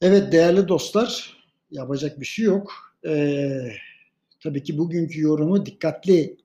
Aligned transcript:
Evet 0.00 0.32
değerli 0.32 0.68
dostlar, 0.68 1.36
yapacak 1.70 2.20
bir 2.20 2.24
şey 2.24 2.44
yok. 2.44 2.72
Ee, 3.06 3.72
tabii 4.42 4.62
ki 4.62 4.78
bugünkü 4.78 5.20
yorumu 5.20 5.66
dikkatli 5.66 6.36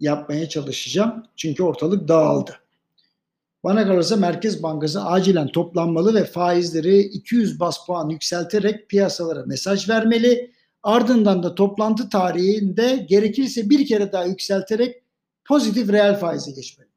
yapmaya 0.00 0.48
çalışacağım. 0.48 1.26
Çünkü 1.36 1.62
ortalık 1.62 2.08
dağıldı. 2.08 2.60
Bana 3.64 3.86
kalırsa 3.86 4.16
Merkez 4.16 4.62
Bankası 4.62 5.04
acilen 5.04 5.48
toplanmalı 5.48 6.14
ve 6.14 6.24
faizleri 6.24 6.98
200 6.98 7.60
bas 7.60 7.86
puan 7.86 8.08
yükselterek 8.08 8.88
piyasalara 8.88 9.44
mesaj 9.46 9.88
vermeli. 9.88 10.52
Ardından 10.82 11.42
da 11.42 11.54
toplantı 11.54 12.08
tarihinde 12.08 13.06
gerekirse 13.08 13.70
bir 13.70 13.86
kere 13.86 14.12
daha 14.12 14.24
yükselterek 14.24 15.02
pozitif 15.44 15.92
reel 15.92 16.18
faize 16.20 16.50
geçmeli. 16.50 16.88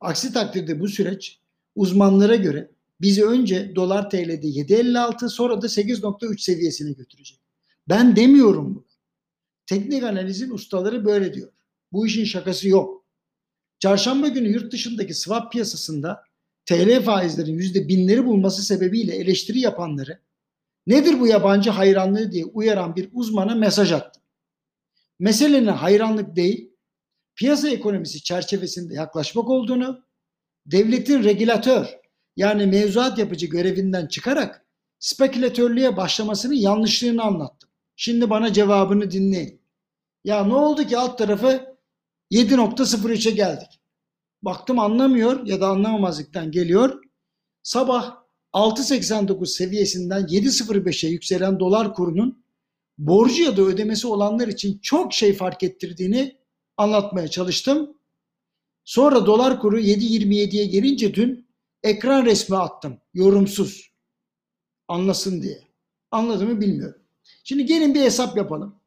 Aksi 0.00 0.32
takdirde 0.32 0.80
bu 0.80 0.88
süreç 0.88 1.40
uzmanlara 1.74 2.36
göre 2.36 2.70
bizi 3.00 3.26
önce 3.26 3.76
dolar 3.76 4.10
TL'de 4.10 4.46
7.56 4.46 5.28
sonra 5.28 5.62
da 5.62 5.66
8.3 5.66 6.38
seviyesine 6.38 6.92
götürecek. 6.92 7.40
Ben 7.88 8.16
demiyorum 8.16 8.74
bunu. 8.74 8.86
Teknik 9.66 10.02
analizin 10.02 10.50
ustaları 10.50 11.04
böyle 11.04 11.34
diyor. 11.34 11.52
Bu 11.92 12.06
işin 12.06 12.24
şakası 12.24 12.68
yok. 12.68 13.04
Çarşamba 13.78 14.28
günü 14.28 14.48
yurt 14.48 14.72
dışındaki 14.72 15.14
swap 15.14 15.52
piyasasında 15.52 16.22
TL 16.66 17.02
faizlerin 17.02 17.54
yüzde 17.54 17.88
binleri 17.88 18.26
bulması 18.26 18.62
sebebiyle 18.62 19.16
eleştiri 19.16 19.58
yapanları 19.60 20.26
nedir 20.86 21.20
bu 21.20 21.26
yabancı 21.26 21.70
hayranlığı 21.70 22.32
diye 22.32 22.44
uyaran 22.44 22.96
bir 22.96 23.08
uzmana 23.12 23.54
mesaj 23.54 23.92
attım. 23.92 24.22
Meselenin 25.18 25.66
hayranlık 25.66 26.36
değil, 26.36 26.72
piyasa 27.34 27.68
ekonomisi 27.68 28.22
çerçevesinde 28.22 28.94
yaklaşmak 28.94 29.48
olduğunu, 29.50 30.04
devletin 30.66 31.24
regülatör 31.24 31.98
yani 32.36 32.66
mevzuat 32.66 33.18
yapıcı 33.18 33.46
görevinden 33.46 34.06
çıkarak 34.06 34.66
spekülatörlüğe 34.98 35.96
başlamasının 35.96 36.54
yanlışlığını 36.54 37.22
anlattım. 37.22 37.70
Şimdi 37.96 38.30
bana 38.30 38.52
cevabını 38.52 39.10
dinleyin. 39.10 39.60
Ya 40.24 40.44
ne 40.44 40.54
oldu 40.54 40.86
ki 40.86 40.98
alt 40.98 41.18
tarafı 41.18 41.76
7.03'e 42.32 43.30
geldik. 43.30 43.80
Baktım 44.42 44.78
anlamıyor 44.78 45.46
ya 45.46 45.60
da 45.60 45.68
anlamamazlıktan 45.68 46.50
geliyor. 46.50 47.02
Sabah 47.62 48.16
6.89 48.52 49.46
seviyesinden 49.46 50.22
7.05'e 50.22 51.10
yükselen 51.10 51.60
dolar 51.60 51.94
kurunun 51.94 52.44
borcu 52.98 53.42
ya 53.42 53.56
da 53.56 53.62
ödemesi 53.62 54.06
olanlar 54.06 54.48
için 54.48 54.78
çok 54.78 55.12
şey 55.12 55.32
fark 55.32 55.62
ettirdiğini 55.62 56.36
anlatmaya 56.76 57.28
çalıştım. 57.28 57.96
Sonra 58.84 59.26
dolar 59.26 59.60
kuru 59.60 59.80
7.27'ye 59.80 60.64
gelince 60.64 61.14
dün 61.14 61.45
ekran 61.86 62.24
resmi 62.24 62.56
attım 62.56 62.98
yorumsuz 63.14 63.90
anlasın 64.88 65.42
diye. 65.42 65.60
Anladı 66.10 66.46
mı 66.46 66.60
bilmiyorum. 66.60 67.02
Şimdi 67.44 67.66
gelin 67.66 67.94
bir 67.94 68.00
hesap 68.00 68.36
yapalım. 68.36 68.80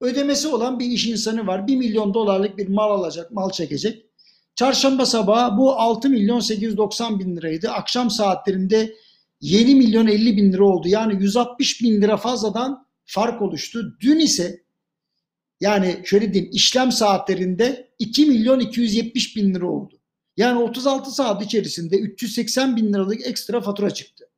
Ödemesi 0.00 0.48
olan 0.48 0.78
bir 0.78 0.86
iş 0.86 1.06
insanı 1.06 1.46
var. 1.46 1.66
1 1.66 1.76
milyon 1.76 2.14
dolarlık 2.14 2.58
bir 2.58 2.68
mal 2.68 2.90
alacak, 2.90 3.30
mal 3.30 3.50
çekecek. 3.50 4.06
Çarşamba 4.54 5.06
sabahı 5.06 5.58
bu 5.58 5.72
6 5.72 6.10
milyon 6.10 6.40
890 6.40 7.20
bin 7.20 7.36
liraydı. 7.36 7.70
Akşam 7.70 8.10
saatlerinde 8.10 8.94
7 9.40 9.74
milyon 9.74 10.06
50 10.06 10.36
bin 10.36 10.52
lira 10.52 10.64
oldu. 10.64 10.88
Yani 10.88 11.22
160 11.22 11.82
bin 11.82 12.02
lira 12.02 12.16
fazladan 12.16 12.86
fark 13.04 13.42
oluştu. 13.42 13.96
Dün 14.00 14.18
ise 14.18 14.64
yani 15.60 16.02
şöyle 16.04 16.34
diyeyim 16.34 16.52
işlem 16.54 16.92
saatlerinde 16.92 17.90
2 17.98 18.26
milyon 18.26 18.60
270 18.60 19.36
bin 19.36 19.54
lira 19.54 19.66
oldu. 19.66 19.99
Yani 20.40 20.58
36 20.58 21.10
saat 21.10 21.42
içerisinde 21.42 21.98
380 21.98 22.76
bin 22.76 22.92
liralık 22.92 23.26
ekstra 23.26 23.60
fatura 23.60 23.90
çıktı. 23.90 24.28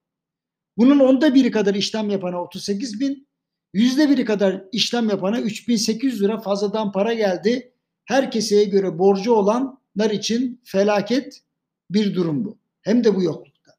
Bunun 0.77 0.99
onda 0.99 1.35
biri 1.35 1.51
kadar 1.51 1.75
işlem 1.75 2.11
yapana 2.11 2.43
38 2.43 3.01
bin, 3.01 3.29
yüzde 3.73 4.11
biri 4.11 4.25
kadar 4.25 4.65
işlem 4.73 5.09
yapana 5.09 5.41
3800 5.41 6.23
lira 6.23 6.41
fazladan 6.41 6.93
para 6.93 7.15
geldi. 7.15 7.73
Her 8.05 8.31
keseye 8.31 8.65
göre 8.65 8.99
borcu 8.99 9.33
olanlar 9.33 10.11
için 10.11 10.61
felaket 10.65 11.43
bir 11.91 12.15
durum 12.15 12.45
bu. 12.45 12.59
Hem 12.81 13.05
de 13.05 13.17
bu 13.17 13.23
yoklukta. 13.23 13.73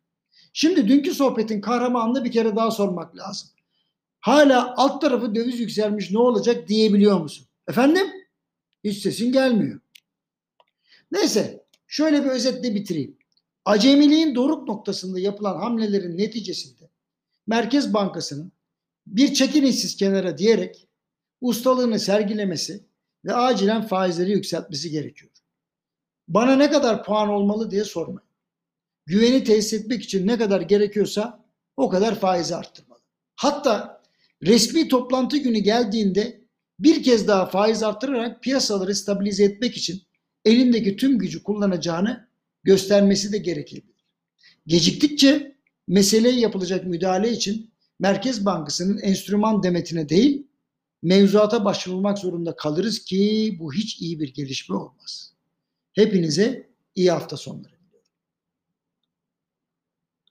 Şimdi 0.54 0.88
dünkü 0.88 1.14
sohbetin 1.14 1.62
kahramanını 1.62 2.26
bir 2.26 2.32
kere 2.32 2.56
daha 2.56 2.72
sormak 2.72 3.18
lazım. 3.18 3.50
Hala 4.20 4.74
alt 4.78 5.02
tarafı 5.02 5.36
döviz 5.36 5.60
yükselmiş 5.60 6.12
ne 6.12 6.20
olacak 6.20 6.68
diyebiliyor 6.68 7.20
musun? 7.20 7.48
Efendim? 7.68 8.08
Hiç 8.84 8.98
sesin 8.98 9.32
gelmiyor. 9.32 9.80
Neyse 11.12 11.63
şöyle 11.94 12.24
bir 12.26 12.30
özetle 12.30 12.76
bitireyim. 12.76 13.18
Acemiliğin 13.66 14.36
doruk 14.36 14.68
noktasında 14.68 15.20
yapılan 15.20 15.60
hamlelerin 15.60 16.18
neticesinde 16.18 16.90
Merkez 17.48 17.94
Bankası'nın 17.94 18.52
bir 19.08 19.34
çekin 19.34 19.64
işsiz 19.64 19.96
kenara 19.96 20.38
diyerek 20.38 20.88
ustalığını 21.42 22.00
sergilemesi 22.00 22.84
ve 23.26 23.34
acilen 23.34 23.88
faizleri 23.88 24.32
yükseltmesi 24.32 24.90
gerekiyor. 24.90 25.32
Bana 26.28 26.56
ne 26.56 26.72
kadar 26.72 27.04
puan 27.04 27.30
olmalı 27.30 27.72
diye 27.72 27.84
sormayın. 27.84 28.30
Güveni 29.06 29.44
tesis 29.44 29.74
etmek 29.74 30.04
için 30.04 30.28
ne 30.28 30.38
kadar 30.38 30.62
gerekiyorsa 30.62 31.46
o 31.78 31.90
kadar 31.90 32.20
faizi 32.20 32.56
arttırmalı. 32.56 33.02
Hatta 33.36 34.02
resmi 34.44 34.88
toplantı 34.88 35.38
günü 35.38 35.60
geldiğinde 35.60 36.42
bir 36.80 37.04
kez 37.04 37.28
daha 37.28 37.46
faiz 37.46 37.84
arttırarak 37.84 38.44
piyasaları 38.44 38.96
stabilize 38.96 39.44
etmek 39.44 39.78
için 39.78 40.04
elindeki 40.46 40.98
tüm 40.98 41.18
gücü 41.18 41.44
kullanacağını 41.44 42.28
göstermesi 42.64 43.32
de 43.32 43.38
gerekebilir. 43.38 44.06
Geciktikçe 44.68 45.56
meseleye 45.88 46.40
yapılacak 46.40 46.86
müdahale 46.86 47.32
için 47.32 47.72
Merkez 48.00 48.46
Bankası'nın 48.46 48.98
enstrüman 49.02 49.64
demetine 49.64 50.10
değil 50.10 50.48
mevzuata 51.04 51.66
başvurmak 51.66 52.20
zorunda 52.20 52.56
kalırız 52.56 53.06
ki 53.06 53.56
bu 53.60 53.74
hiç 53.74 54.02
iyi 54.02 54.20
bir 54.20 54.34
gelişme 54.34 54.76
olmaz. 54.76 55.34
Hepinize 55.94 56.70
iyi 56.96 57.12
hafta 57.12 57.38
sonları. 57.38 57.73